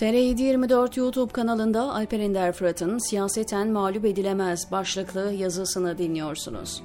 TR724 0.00 0.98
YouTube 0.98 1.32
kanalında 1.32 1.94
Alper 1.94 2.20
Ender 2.20 2.52
Fırat'ın 2.52 3.10
Siyaseten 3.10 3.68
Mağlup 3.68 4.04
Edilemez 4.04 4.72
başlıklı 4.72 5.32
yazısını 5.32 5.98
dinliyorsunuz. 5.98 6.82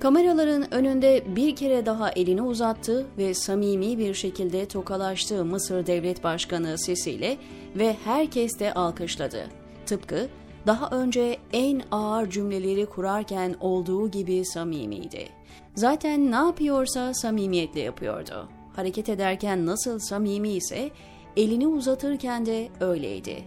Kameraların 0.00 0.74
önünde 0.74 1.36
bir 1.36 1.56
kere 1.56 1.86
daha 1.86 2.10
elini 2.10 2.42
uzattı 2.42 3.06
ve 3.18 3.34
samimi 3.34 3.98
bir 3.98 4.14
şekilde 4.14 4.68
tokalaştı 4.68 5.44
Mısır 5.44 5.86
Devlet 5.86 6.24
Başkanı 6.24 6.78
Sisi 6.78 7.10
ile 7.10 7.36
ve 7.76 7.96
herkes 8.04 8.60
de 8.60 8.74
alkışladı. 8.74 9.46
Tıpkı 9.86 10.28
daha 10.66 10.90
önce 10.90 11.36
en 11.52 11.82
ağır 11.90 12.30
cümleleri 12.30 12.86
kurarken 12.86 13.54
olduğu 13.60 14.10
gibi 14.10 14.44
samimiydi. 14.44 15.28
Zaten 15.74 16.30
ne 16.30 16.36
yapıyorsa 16.36 17.14
samimiyetle 17.14 17.80
yapıyordu 17.80 18.48
hareket 18.76 19.08
ederken 19.08 19.66
nasıl 19.66 19.98
samimi 19.98 20.48
ise 20.48 20.90
elini 21.36 21.66
uzatırken 21.66 22.46
de 22.46 22.68
öyleydi. 22.80 23.44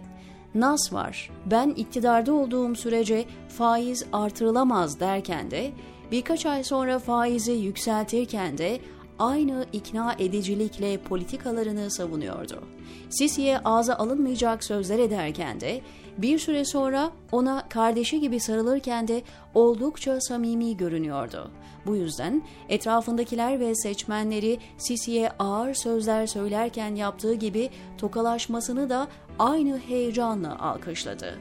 Nas 0.54 0.92
var, 0.92 1.30
ben 1.46 1.70
iktidarda 1.70 2.32
olduğum 2.32 2.74
sürece 2.74 3.24
faiz 3.48 4.06
artırılamaz 4.12 5.00
derken 5.00 5.50
de 5.50 5.70
birkaç 6.10 6.46
ay 6.46 6.64
sonra 6.64 6.98
faizi 6.98 7.52
yükseltirken 7.52 8.58
de 8.58 8.80
aynı 9.18 9.66
ikna 9.72 10.14
edicilikle 10.18 10.98
politikalarını 10.98 11.90
savunuyordu. 11.90 12.62
Sisi'ye 13.10 13.58
ağza 13.58 13.94
alınmayacak 13.94 14.64
sözler 14.64 14.98
ederken 14.98 15.60
de 15.60 15.80
bir 16.18 16.38
süre 16.38 16.64
sonra 16.64 17.10
ona 17.32 17.68
kardeşi 17.68 18.20
gibi 18.20 18.40
sarılırken 18.40 19.08
de 19.08 19.22
oldukça 19.54 20.20
samimi 20.20 20.76
görünüyordu. 20.76 21.50
Bu 21.86 21.96
yüzden 21.96 22.42
etrafındakiler 22.68 23.60
ve 23.60 23.74
seçmenleri 23.74 24.58
Sisi'ye 24.78 25.30
ağır 25.38 25.74
sözler 25.74 26.26
söylerken 26.26 26.94
yaptığı 26.94 27.34
gibi 27.34 27.70
tokalaşmasını 27.98 28.90
da 28.90 29.08
aynı 29.38 29.78
heyecanla 29.78 30.58
alkışladı. 30.58 31.38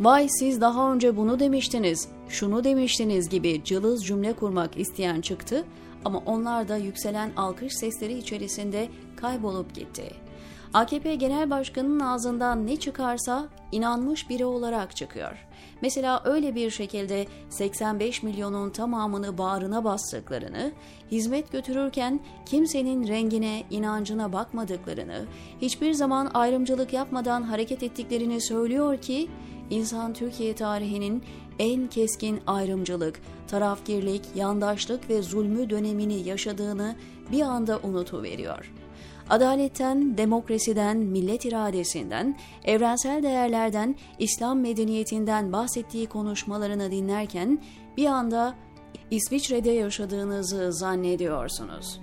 Vay 0.00 0.28
siz 0.28 0.60
daha 0.60 0.92
önce 0.92 1.16
bunu 1.16 1.40
demiştiniz, 1.40 2.08
şunu 2.28 2.64
demiştiniz 2.64 3.28
gibi 3.28 3.64
cılız 3.64 4.06
cümle 4.06 4.32
kurmak 4.32 4.76
isteyen 4.76 5.20
çıktı 5.20 5.64
ama 6.04 6.22
onlar 6.26 6.68
da 6.68 6.76
yükselen 6.76 7.32
alkış 7.36 7.76
sesleri 7.76 8.18
içerisinde 8.18 8.88
kaybolup 9.16 9.74
gitti. 9.74 10.10
AKP 10.74 11.14
Genel 11.14 11.50
Başkanı'nın 11.50 12.00
ağzından 12.00 12.66
ne 12.66 12.76
çıkarsa 12.76 13.48
inanmış 13.72 14.28
biri 14.30 14.44
olarak 14.44 14.96
çıkıyor. 14.96 15.46
Mesela 15.82 16.22
öyle 16.24 16.54
bir 16.54 16.70
şekilde 16.70 17.26
85 17.48 18.22
milyonun 18.22 18.70
tamamını 18.70 19.38
bağrına 19.38 19.84
bastıklarını, 19.84 20.72
hizmet 21.10 21.52
götürürken 21.52 22.20
kimsenin 22.46 23.08
rengine, 23.08 23.62
inancına 23.70 24.32
bakmadıklarını, 24.32 25.24
hiçbir 25.62 25.92
zaman 25.92 26.30
ayrımcılık 26.34 26.92
yapmadan 26.92 27.42
hareket 27.42 27.82
ettiklerini 27.82 28.40
söylüyor 28.40 28.96
ki, 28.96 29.28
insan 29.70 30.12
Türkiye 30.12 30.54
tarihinin 30.54 31.22
en 31.58 31.86
keskin 31.86 32.40
ayrımcılık, 32.46 33.20
tarafgirlik, 33.48 34.22
yandaşlık 34.34 35.10
ve 35.10 35.22
zulmü 35.22 35.70
dönemini 35.70 36.28
yaşadığını 36.28 36.96
bir 37.32 37.40
anda 37.40 37.80
unutuveriyor. 37.82 38.72
Adaletten, 39.30 40.18
demokrasiden, 40.18 40.96
millet 40.96 41.44
iradesinden, 41.44 42.38
evrensel 42.64 43.22
değerlerden, 43.22 43.96
İslam 44.18 44.60
medeniyetinden 44.60 45.52
bahsettiği 45.52 46.06
konuşmalarını 46.06 46.90
dinlerken 46.90 47.58
bir 47.96 48.06
anda 48.06 48.54
İsviçre'de 49.10 49.70
yaşadığınızı 49.70 50.72
zannediyorsunuz. 50.72 52.00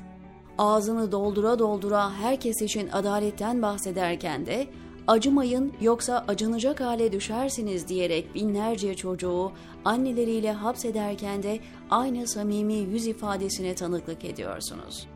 Ağzını 0.57 1.11
doldura 1.11 1.59
doldura 1.59 2.13
herkes 2.13 2.61
için 2.61 2.89
adaletten 2.89 3.61
bahsederken 3.61 4.45
de 4.45 4.67
acımayın 5.07 5.73
yoksa 5.81 6.25
acınacak 6.27 6.81
hale 6.81 7.11
düşersiniz 7.11 7.87
diyerek 7.87 8.35
binlerce 8.35 8.95
çocuğu 8.95 9.51
anneleriyle 9.85 10.51
hapsederken 10.51 11.43
de 11.43 11.59
aynı 11.89 12.27
samimi 12.27 12.73
yüz 12.73 13.07
ifadesine 13.07 13.75
tanıklık 13.75 14.25
ediyorsunuz. 14.25 15.07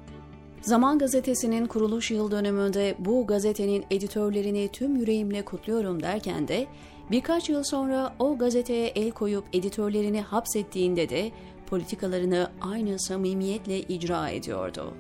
Zaman 0.62 1.00
Gazetesi'nin 1.00 1.66
kuruluş 1.66 2.12
yıl 2.12 2.32
dönümünde 2.32 2.96
bu 3.00 3.28
gazetenin 3.28 3.86
editörlerini 3.92 4.70
tüm 4.74 4.96
yüreğimle 4.96 5.46
kutluyorum 5.46 6.04
derken 6.04 6.48
de 6.48 6.68
birkaç 7.12 7.50
yıl 7.50 7.64
sonra 7.64 8.16
o 8.20 8.38
gazeteye 8.38 8.88
el 8.88 9.12
koyup 9.12 9.46
editörlerini 9.54 10.22
hapsettiğinde 10.22 11.10
de 11.10 11.32
politikalarını 11.70 12.52
aynı 12.62 13.00
samimiyetle 13.00 13.80
icra 13.80 14.30
ediyordu. 14.30 14.94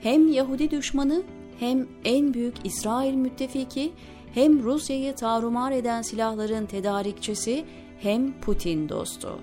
Hem 0.00 0.32
Yahudi 0.32 0.70
düşmanı 0.70 1.22
hem 1.60 1.88
en 2.04 2.34
büyük 2.34 2.54
İsrail 2.64 3.14
müttefiki 3.14 3.92
hem 4.34 4.62
Rusya'yı 4.62 5.14
tarumar 5.14 5.72
eden 5.72 6.02
silahların 6.02 6.66
tedarikçisi 6.66 7.64
hem 7.98 8.40
Putin 8.40 8.88
dostu. 8.88 9.38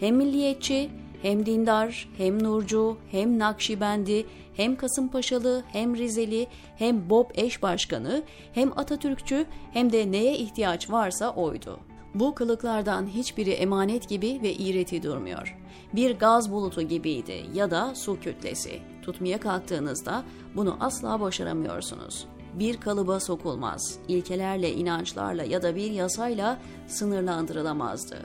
Hem 0.00 0.16
milliyetçi 0.16 0.90
hem 1.22 1.46
dindar, 1.46 2.08
hem 2.16 2.42
nurcu, 2.42 2.96
hem 3.10 3.38
nakşibendi, 3.38 4.26
hem 4.56 4.76
Kasımpaşalı, 4.76 5.64
hem 5.72 5.96
Rizeli, 5.96 6.46
hem 6.76 7.10
Bob 7.10 7.30
eş 7.34 7.62
başkanı, 7.62 8.22
hem 8.52 8.78
Atatürkçü 8.78 9.46
hem 9.72 9.92
de 9.92 10.12
neye 10.12 10.36
ihtiyaç 10.36 10.90
varsa 10.90 11.30
oydu. 11.30 11.80
Bu 12.14 12.34
kılıklardan 12.34 13.06
hiçbiri 13.06 13.50
emanet 13.50 14.08
gibi 14.08 14.40
ve 14.42 14.52
iğreti 14.52 15.02
durmuyor. 15.02 15.58
Bir 15.92 16.18
gaz 16.18 16.52
bulutu 16.52 16.82
gibiydi 16.82 17.46
ya 17.54 17.70
da 17.70 17.94
su 17.94 18.20
kütlesi. 18.20 18.80
Tutmaya 19.02 19.40
kalktığınızda 19.40 20.24
bunu 20.56 20.76
asla 20.80 21.20
başaramıyorsunuz. 21.20 22.26
Bir 22.54 22.76
kalıba 22.76 23.20
sokulmaz, 23.20 23.98
ilkelerle, 24.08 24.72
inançlarla 24.72 25.44
ya 25.44 25.62
da 25.62 25.76
bir 25.76 25.90
yasayla 25.90 26.58
sınırlandırılamazdı 26.86 28.18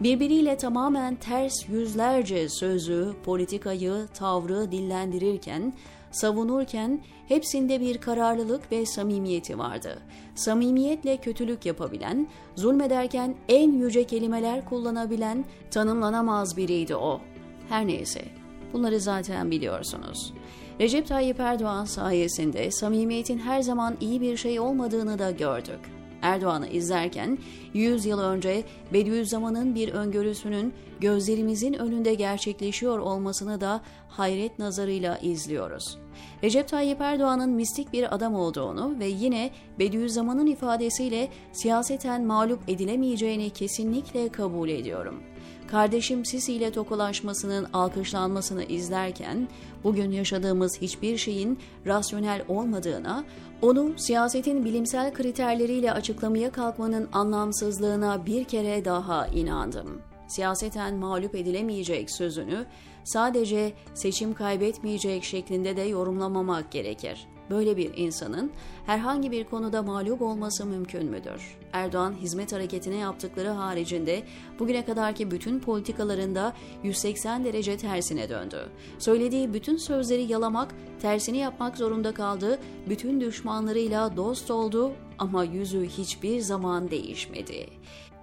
birbiriyle 0.00 0.56
tamamen 0.56 1.16
ters 1.16 1.68
yüzlerce 1.68 2.48
sözü, 2.48 3.14
politikayı, 3.24 4.06
tavrı 4.14 4.72
dillendirirken, 4.72 5.72
savunurken 6.10 7.00
hepsinde 7.28 7.80
bir 7.80 7.98
kararlılık 7.98 8.72
ve 8.72 8.86
samimiyeti 8.86 9.58
vardı. 9.58 9.98
Samimiyetle 10.34 11.16
kötülük 11.16 11.66
yapabilen, 11.66 12.28
zulmederken 12.56 13.34
en 13.48 13.72
yüce 13.72 14.04
kelimeler 14.04 14.64
kullanabilen, 14.64 15.44
tanımlanamaz 15.70 16.56
biriydi 16.56 16.96
o. 16.96 17.20
Her 17.68 17.86
neyse, 17.86 18.24
bunları 18.72 19.00
zaten 19.00 19.50
biliyorsunuz. 19.50 20.32
Recep 20.80 21.06
Tayyip 21.06 21.40
Erdoğan 21.40 21.84
sayesinde 21.84 22.70
samimiyetin 22.70 23.38
her 23.38 23.62
zaman 23.62 23.96
iyi 24.00 24.20
bir 24.20 24.36
şey 24.36 24.60
olmadığını 24.60 25.18
da 25.18 25.30
gördük. 25.30 25.80
Erdoğan'ı 26.22 26.68
izlerken 26.68 27.38
100 27.74 28.06
yıl 28.06 28.20
önce 28.20 28.64
Bediüzzaman'ın 28.92 29.74
bir 29.74 29.88
öngörüsünün 29.88 30.74
gözlerimizin 31.00 31.72
önünde 31.72 32.14
gerçekleşiyor 32.14 32.98
olmasını 32.98 33.60
da 33.60 33.80
hayret 34.08 34.58
nazarıyla 34.58 35.18
izliyoruz. 35.18 35.98
Recep 36.42 36.68
Tayyip 36.68 37.00
Erdoğan'ın 37.00 37.50
mistik 37.50 37.92
bir 37.92 38.14
adam 38.14 38.34
olduğunu 38.34 38.98
ve 38.98 39.06
yine 39.06 39.50
Bediüzzaman'ın 39.78 40.46
ifadesiyle 40.46 41.28
siyaseten 41.52 42.24
mağlup 42.24 42.60
edilemeyeceğini 42.68 43.50
kesinlikle 43.50 44.28
kabul 44.28 44.68
ediyorum.'' 44.68 45.33
Kardeşim 45.74 46.24
Sisi 46.24 46.52
ile 46.52 46.72
tokalaşmasının 46.72 47.66
alkışlanmasını 47.72 48.64
izlerken 48.64 49.48
bugün 49.84 50.10
yaşadığımız 50.10 50.80
hiçbir 50.80 51.16
şeyin 51.16 51.58
rasyonel 51.86 52.44
olmadığına, 52.48 53.24
onu 53.62 53.92
siyasetin 53.96 54.64
bilimsel 54.64 55.14
kriterleriyle 55.14 55.92
açıklamaya 55.92 56.52
kalkmanın 56.52 57.08
anlamsızlığına 57.12 58.26
bir 58.26 58.44
kere 58.44 58.84
daha 58.84 59.26
inandım. 59.26 60.00
Siyaseten 60.28 60.94
mağlup 60.94 61.34
edilemeyecek 61.34 62.10
sözünü 62.10 62.66
sadece 63.04 63.72
seçim 63.94 64.34
kaybetmeyecek 64.34 65.24
şeklinde 65.24 65.76
de 65.76 65.82
yorumlamamak 65.82 66.72
gerekir. 66.72 67.26
Böyle 67.50 67.76
bir 67.76 67.96
insanın 67.96 68.50
herhangi 68.86 69.30
bir 69.30 69.44
konuda 69.44 69.82
mağlup 69.82 70.22
olması 70.22 70.66
mümkün 70.66 71.06
müdür? 71.06 71.56
Erdoğan 71.72 72.14
hizmet 72.20 72.52
hareketine 72.52 72.96
yaptıkları 72.96 73.48
haricinde 73.48 74.22
bugüne 74.58 74.84
kadarki 74.84 75.30
bütün 75.30 75.60
politikalarında 75.60 76.52
180 76.82 77.44
derece 77.44 77.76
tersine 77.76 78.28
döndü. 78.28 78.68
Söylediği 78.98 79.54
bütün 79.54 79.76
sözleri 79.76 80.22
yalamak, 80.22 80.74
tersini 81.02 81.38
yapmak 81.38 81.76
zorunda 81.76 82.14
kaldı, 82.14 82.58
bütün 82.88 83.20
düşmanlarıyla 83.20 84.16
dost 84.16 84.50
oldu 84.50 84.92
ama 85.18 85.44
yüzü 85.44 85.86
hiçbir 85.86 86.40
zaman 86.40 86.90
değişmedi 86.90 87.66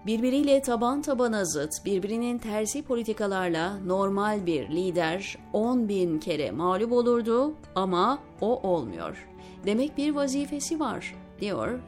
birbiriyle 0.05 0.61
taban 0.61 1.01
tabana 1.01 1.45
zıt, 1.45 1.85
birbirinin 1.85 2.37
tersi 2.37 2.81
politikalarla 2.81 3.77
normal 3.85 4.45
bir 4.45 4.69
lider 4.69 5.37
10 5.53 5.89
bin 5.89 6.19
kere 6.19 6.51
mağlup 6.51 6.91
olurdu 6.91 7.53
ama 7.75 8.19
o 8.41 8.69
olmuyor. 8.69 9.27
Demek 9.65 9.97
bir 9.97 10.15
vazifesi 10.15 10.79
var, 10.79 11.15
diyor 11.41 11.79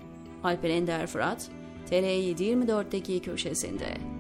Alper 0.44 0.70
Ender 0.70 1.08
Fırat, 1.08 1.50
TR724'deki 1.92 3.22
köşesinde. 3.22 4.13